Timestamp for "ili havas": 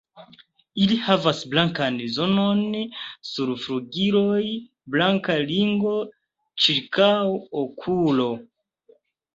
0.85-1.41